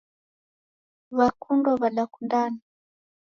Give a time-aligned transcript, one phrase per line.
[1.17, 2.59] W'akundwa w'adakundana.